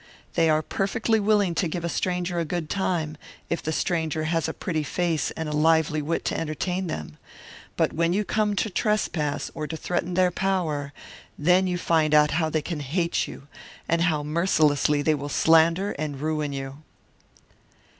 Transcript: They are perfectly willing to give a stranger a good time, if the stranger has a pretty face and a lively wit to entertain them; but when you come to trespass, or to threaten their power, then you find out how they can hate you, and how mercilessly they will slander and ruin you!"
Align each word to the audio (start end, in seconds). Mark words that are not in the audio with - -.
They 0.33 0.49
are 0.49 0.63
perfectly 0.63 1.19
willing 1.19 1.53
to 1.53 1.67
give 1.67 1.83
a 1.85 1.87
stranger 1.87 2.39
a 2.39 2.43
good 2.43 2.71
time, 2.71 3.17
if 3.51 3.61
the 3.61 3.71
stranger 3.71 4.23
has 4.23 4.47
a 4.49 4.51
pretty 4.55 4.81
face 4.81 5.29
and 5.37 5.47
a 5.47 5.51
lively 5.51 6.01
wit 6.01 6.25
to 6.25 6.39
entertain 6.39 6.87
them; 6.87 7.19
but 7.77 7.93
when 7.93 8.11
you 8.11 8.25
come 8.25 8.55
to 8.55 8.69
trespass, 8.71 9.51
or 9.53 9.67
to 9.67 9.77
threaten 9.77 10.15
their 10.15 10.31
power, 10.31 10.91
then 11.37 11.67
you 11.67 11.77
find 11.77 12.15
out 12.15 12.31
how 12.31 12.49
they 12.49 12.63
can 12.63 12.79
hate 12.79 13.27
you, 13.27 13.47
and 13.87 14.01
how 14.01 14.23
mercilessly 14.23 15.03
they 15.03 15.13
will 15.13 15.29
slander 15.29 15.91
and 15.99 16.19
ruin 16.19 16.51
you!" 16.51 16.79